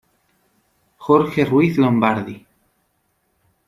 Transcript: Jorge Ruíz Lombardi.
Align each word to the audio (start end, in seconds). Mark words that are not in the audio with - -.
Jorge 0.97 1.45
Ruíz 1.45 1.77
Lombardi. 1.77 2.47